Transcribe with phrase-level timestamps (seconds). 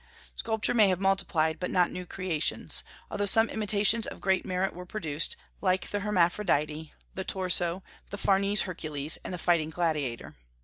[0.35, 4.83] Sculpture may have multiplied, but not new creations; although some imitations of great merit were
[4.83, 10.33] produced, like the Hermaphrodite, the Torso, the Farnese Hercules, and the Fighting Gladiator.